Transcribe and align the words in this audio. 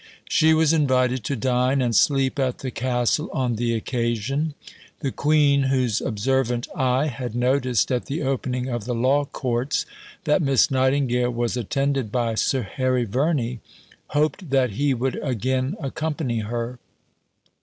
She 0.27 0.55
was 0.55 0.73
invited 0.73 1.23
to 1.25 1.35
dine 1.35 1.79
and 1.79 1.95
sleep 1.95 2.39
at 2.39 2.57
the 2.65 2.71
castle 2.71 3.29
on 3.31 3.55
the 3.57 3.75
occasion. 3.75 4.55
The 5.01 5.11
Queen, 5.11 5.61
whose 5.69 6.01
observant 6.01 6.67
eye 6.75 7.05
had 7.05 7.35
noticed 7.35 7.91
at 7.91 8.07
the 8.07 8.23
opening 8.23 8.67
of 8.67 8.85
the 8.85 8.95
Law 8.95 9.25
Courts 9.25 9.85
that 10.23 10.41
Miss 10.41 10.71
Nightingale 10.71 11.29
was 11.29 11.55
attended 11.55 12.11
by 12.11 12.33
Sir 12.33 12.63
Harry 12.63 13.05
Verney, 13.05 13.59
hoped 14.07 14.49
that 14.49 14.71
he 14.71 14.95
would 14.95 15.17
again 15.21 15.75
accompany 15.79 16.39
her. 16.39 16.79